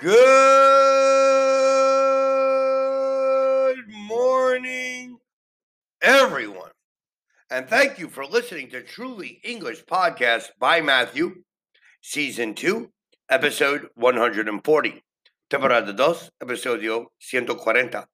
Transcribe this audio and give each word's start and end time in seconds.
Good 0.00 0.16
morning, 3.86 5.18
everyone. 6.00 6.70
And 7.50 7.68
thank 7.68 7.98
you 7.98 8.08
for 8.08 8.24
listening 8.24 8.70
to 8.70 8.80
Truly 8.82 9.42
English 9.44 9.84
Podcast 9.84 10.52
by 10.58 10.80
Matthew, 10.80 11.42
Season 12.00 12.54
2, 12.54 12.90
Episode 13.28 13.88
140. 13.94 15.02
Temporada 15.50 15.92
2, 15.92 16.14
Episodio 16.42 17.04
140. 17.30 18.06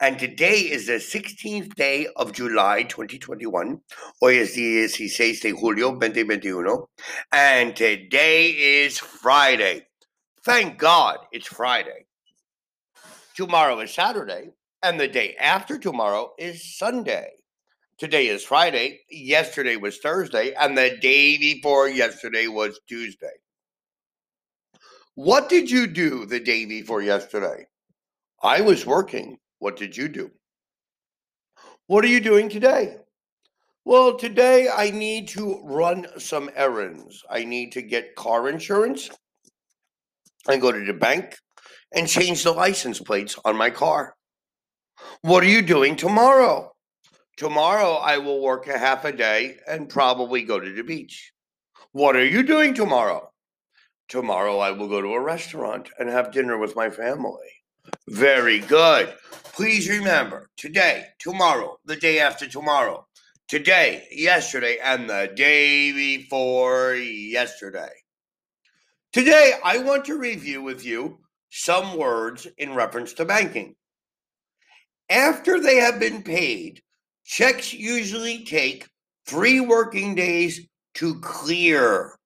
And 0.00 0.18
today 0.18 0.58
is 0.58 0.88
the 0.88 0.94
16th 0.94 1.76
day 1.76 2.08
of 2.16 2.32
July 2.32 2.82
2021. 2.82 3.80
Hoy 4.20 4.38
es 4.38 4.54
16 4.54 5.40
de 5.40 5.52
julio 5.52 5.92
2021. 5.92 6.84
And 7.30 7.76
today 7.76 8.48
is 8.48 8.98
Friday. 8.98 9.85
Thank 10.46 10.78
God 10.78 11.18
it's 11.32 11.48
Friday. 11.48 12.06
Tomorrow 13.34 13.80
is 13.80 13.92
Saturday, 13.92 14.50
and 14.80 15.00
the 15.00 15.08
day 15.08 15.34
after 15.40 15.76
tomorrow 15.76 16.34
is 16.38 16.78
Sunday. 16.78 17.30
Today 17.98 18.28
is 18.28 18.44
Friday, 18.44 19.00
yesterday 19.10 19.74
was 19.74 19.98
Thursday, 19.98 20.54
and 20.54 20.78
the 20.78 20.98
day 21.02 21.36
before 21.36 21.88
yesterday 21.88 22.46
was 22.46 22.78
Tuesday. 22.88 23.34
What 25.16 25.48
did 25.48 25.68
you 25.68 25.88
do 25.88 26.26
the 26.26 26.38
day 26.38 26.64
before 26.64 27.02
yesterday? 27.02 27.66
I 28.40 28.60
was 28.60 28.86
working. 28.86 29.38
What 29.58 29.76
did 29.76 29.96
you 29.96 30.06
do? 30.06 30.30
What 31.88 32.04
are 32.04 32.14
you 32.14 32.20
doing 32.20 32.48
today? 32.48 32.98
Well, 33.84 34.16
today 34.16 34.68
I 34.72 34.92
need 34.92 35.26
to 35.30 35.60
run 35.64 36.06
some 36.18 36.50
errands. 36.54 37.24
I 37.28 37.44
need 37.44 37.72
to 37.72 37.82
get 37.82 38.14
car 38.14 38.48
insurance 38.48 39.10
and 40.48 40.60
go 40.60 40.72
to 40.72 40.84
the 40.84 40.92
bank 40.92 41.36
and 41.92 42.08
change 42.08 42.42
the 42.42 42.52
license 42.52 43.00
plates 43.00 43.38
on 43.44 43.56
my 43.56 43.70
car. 43.70 44.14
What 45.22 45.42
are 45.42 45.48
you 45.48 45.62
doing 45.62 45.96
tomorrow? 45.96 46.72
Tomorrow 47.36 47.94
I 47.94 48.18
will 48.18 48.40
work 48.40 48.66
a 48.66 48.78
half 48.78 49.04
a 49.04 49.12
day 49.12 49.58
and 49.68 49.88
probably 49.88 50.42
go 50.42 50.58
to 50.58 50.72
the 50.72 50.82
beach. 50.82 51.32
What 51.92 52.16
are 52.16 52.24
you 52.24 52.42
doing 52.42 52.74
tomorrow? 52.74 53.30
Tomorrow 54.08 54.58
I 54.58 54.70
will 54.70 54.88
go 54.88 55.02
to 55.02 55.14
a 55.14 55.20
restaurant 55.20 55.90
and 55.98 56.08
have 56.08 56.32
dinner 56.32 56.56
with 56.56 56.76
my 56.76 56.90
family. 56.90 57.50
Very 58.08 58.60
good. 58.60 59.14
Please 59.52 59.88
remember 59.88 60.48
today, 60.56 61.06
tomorrow, 61.18 61.78
the 61.84 61.96
day 61.96 62.20
after 62.20 62.46
tomorrow, 62.46 63.06
today, 63.48 64.06
yesterday, 64.10 64.78
and 64.82 65.08
the 65.08 65.32
day 65.34 65.92
before 65.92 66.94
yesterday. 66.94 67.92
Today, 69.16 69.54
I 69.64 69.78
want 69.78 70.04
to 70.04 70.18
review 70.18 70.60
with 70.60 70.84
you 70.84 71.20
some 71.48 71.96
words 71.96 72.46
in 72.58 72.74
reference 72.74 73.14
to 73.14 73.24
banking. 73.24 73.74
After 75.08 75.58
they 75.58 75.76
have 75.76 75.98
been 75.98 76.22
paid, 76.22 76.82
checks 77.24 77.72
usually 77.72 78.44
take 78.44 78.90
three 79.26 79.58
working 79.58 80.14
days 80.14 80.68
to 80.96 81.18
clear. 81.20 82.18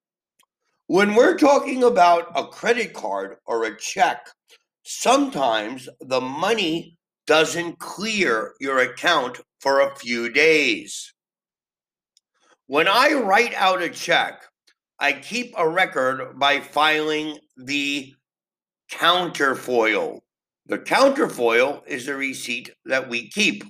When 0.87 1.15
we're 1.15 1.37
talking 1.37 1.83
about 1.83 2.27
a 2.35 2.47
credit 2.47 2.91
card 2.91 3.37
or 3.45 3.63
a 3.63 3.77
check, 3.79 4.27
sometimes 4.83 5.87
the 6.01 6.19
money 6.19 6.97
doesn't 7.25 7.79
clear 7.79 8.51
your 8.59 8.79
account 8.79 9.39
for 9.61 9.79
a 9.79 9.95
few 9.95 10.29
days. 10.29 11.13
When 12.67 12.89
I 12.89 13.13
write 13.13 13.53
out 13.53 13.81
a 13.81 13.87
check, 13.87 14.43
I 15.01 15.13
keep 15.13 15.55
a 15.57 15.67
record 15.67 16.37
by 16.39 16.59
filing 16.59 17.39
the 17.57 18.13
counterfoil. 18.91 20.23
The 20.67 20.77
counterfoil 20.77 21.81
is 21.87 22.05
the 22.05 22.15
receipt 22.15 22.69
that 22.85 23.09
we 23.09 23.29
keep. 23.29 23.63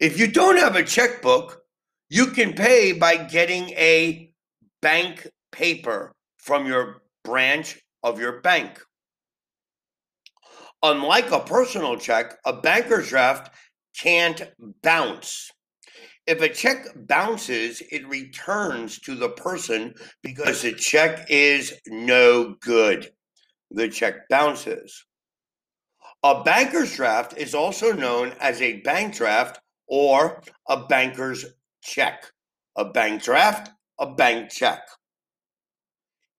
If 0.00 0.18
you 0.18 0.28
don't 0.28 0.56
have 0.56 0.76
a 0.76 0.82
checkbook, 0.82 1.60
you 2.08 2.28
can 2.28 2.54
pay 2.54 2.92
by 2.92 3.16
getting 3.16 3.68
a 3.70 4.32
bank 4.80 5.28
paper 5.52 6.14
from 6.38 6.66
your 6.66 7.02
branch 7.22 7.78
of 8.02 8.18
your 8.18 8.40
bank. 8.40 8.80
Unlike 10.82 11.32
a 11.32 11.40
personal 11.40 11.98
check, 11.98 12.38
a 12.46 12.52
banker's 12.54 13.10
draft 13.10 13.54
can't 13.98 14.42
bounce. 14.82 15.50
If 16.26 16.42
a 16.42 16.48
check 16.48 16.86
bounces, 17.06 17.82
it 17.92 18.06
returns 18.08 18.98
to 19.00 19.14
the 19.14 19.28
person 19.28 19.94
because 20.22 20.62
the 20.62 20.72
check 20.72 21.26
is 21.30 21.72
no 21.86 22.56
good. 22.60 23.12
The 23.70 23.88
check 23.88 24.28
bounces. 24.28 25.06
A 26.24 26.42
banker's 26.42 26.96
draft 26.96 27.36
is 27.36 27.54
also 27.54 27.92
known 27.92 28.32
as 28.40 28.60
a 28.60 28.80
bank 28.80 29.14
draft 29.14 29.60
or 29.86 30.42
a 30.68 30.84
banker's 30.86 31.44
check. 31.82 32.24
A 32.76 32.84
bank 32.84 33.22
draft, 33.22 33.70
a 34.00 34.12
bank 34.12 34.50
check. 34.50 34.80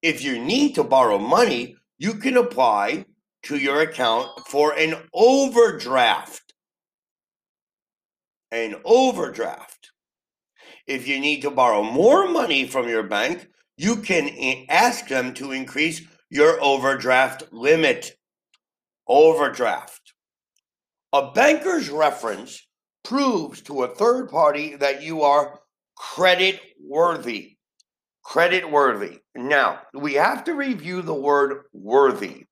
If 0.02 0.22
you 0.22 0.38
need 0.44 0.76
to 0.76 0.84
borrow 0.84 1.18
money, 1.18 1.78
you 1.98 2.16
can 2.16 2.36
apply 2.36 3.06
to 3.44 3.58
your 3.58 3.82
account 3.82 4.30
for 4.48 4.74
an 4.74 4.96
overdraft 5.14 6.47
an 8.52 8.76
overdraft. 8.86 9.92
If 10.86 11.08
you 11.08 11.20
need 11.20 11.42
to 11.42 11.52
borrow 11.52 11.84
more 11.84 12.30
money 12.30 12.66
from 12.66 12.88
your 12.88 13.04
bank, 13.04 13.48
you 13.76 13.98
can 13.98 14.66
ask 14.70 15.08
them 15.08 15.34
to 15.36 15.52
increase 15.52 16.02
your 16.30 16.62
overdraft 16.62 17.52
limit. 17.52 18.12
Overdraft. 19.08 20.14
A 21.14 21.32
banker's 21.32 21.90
reference 21.90 22.68
proves 23.04 23.62
to 23.62 23.84
a 23.84 23.96
third 23.96 24.30
party 24.30 24.76
that 24.76 25.02
you 25.02 25.22
are 25.22 25.60
credit 25.96 26.60
worthy. 26.82 27.56
Credit 28.24 28.70
worthy. 28.70 29.20
Now, 29.34 29.82
we 29.94 30.16
have 30.16 30.44
to 30.46 30.54
review 30.54 31.02
the 31.02 31.14
word 31.14 31.64
worthy. 31.72 32.46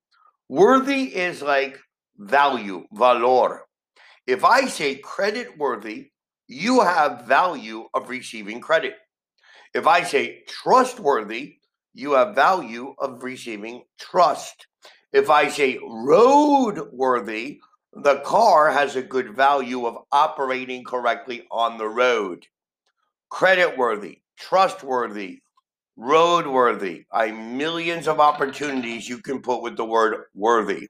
Worthy 0.48 1.14
is 1.14 1.42
like 1.42 1.78
value, 2.16 2.86
valor. 2.92 3.65
If 4.26 4.44
I 4.44 4.66
say 4.66 4.96
credit 4.96 5.56
worthy, 5.56 6.10
you 6.48 6.80
have 6.80 7.26
value 7.26 7.86
of 7.94 8.08
receiving 8.08 8.60
credit. 8.60 8.94
If 9.74 9.86
I 9.86 10.02
say 10.02 10.42
trustworthy, 10.48 11.56
you 11.94 12.12
have 12.12 12.34
value 12.34 12.94
of 12.98 13.22
receiving 13.22 13.84
trust. 13.98 14.66
If 15.12 15.30
I 15.30 15.48
say 15.48 15.78
roadworthy, 15.78 17.58
the 17.92 18.20
car 18.20 18.70
has 18.70 18.96
a 18.96 19.02
good 19.02 19.34
value 19.34 19.86
of 19.86 19.98
operating 20.12 20.84
correctly 20.84 21.46
on 21.50 21.78
the 21.78 21.88
road. 21.88 22.46
Creditworthy, 23.32 24.20
trustworthy, 24.36 25.40
roadworthy. 25.98 27.04
I 27.12 27.30
millions 27.30 28.08
of 28.08 28.20
opportunities 28.20 29.08
you 29.08 29.18
can 29.18 29.40
put 29.40 29.62
with 29.62 29.76
the 29.76 29.84
word 29.84 30.24
worthy. 30.34 30.88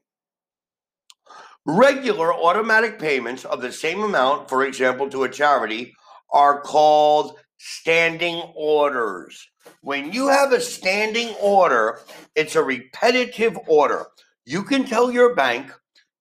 Regular 1.69 2.33
automatic 2.33 2.97
payments 2.97 3.43
of 3.43 3.61
the 3.61 3.73
same 3.73 4.01
amount, 4.01 4.47
for 4.47 4.65
example, 4.65 5.09
to 5.09 5.25
a 5.25 5.29
charity, 5.29 5.93
are 6.31 6.61
called 6.61 7.35
standing 7.57 8.41
orders. 8.55 9.45
When 9.81 10.13
you 10.13 10.29
have 10.29 10.53
a 10.53 10.61
standing 10.61 11.35
order, 11.41 11.99
it's 12.35 12.55
a 12.55 12.63
repetitive 12.63 13.57
order. 13.67 14.05
You 14.45 14.63
can 14.63 14.85
tell 14.85 15.11
your 15.11 15.35
bank 15.35 15.73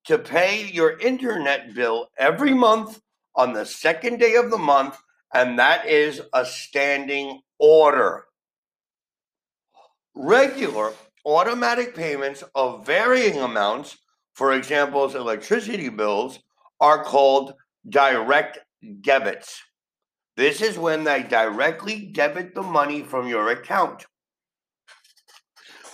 to 0.06 0.18
pay 0.18 0.64
your 0.66 0.98
internet 0.98 1.74
bill 1.74 2.08
every 2.18 2.52
month 2.52 3.00
on 3.36 3.52
the 3.52 3.66
second 3.66 4.18
day 4.18 4.34
of 4.34 4.50
the 4.50 4.58
month, 4.58 4.98
and 5.32 5.60
that 5.60 5.86
is 5.86 6.22
a 6.32 6.44
standing 6.44 7.40
order. 7.60 8.24
Regular 10.16 10.92
automatic 11.24 11.94
payments 11.94 12.42
of 12.56 12.84
varying 12.84 13.38
amounts 13.38 13.96
for 14.36 14.52
examples, 14.52 15.14
electricity 15.14 15.88
bills 15.88 16.40
are 16.78 17.02
called 17.02 17.54
direct 17.88 18.58
debits. 19.00 19.62
This 20.36 20.60
is 20.60 20.78
when 20.78 21.04
they 21.04 21.22
directly 21.22 22.10
debit 22.12 22.54
the 22.54 22.62
money 22.62 23.02
from 23.02 23.26
your 23.28 23.48
account. 23.48 24.04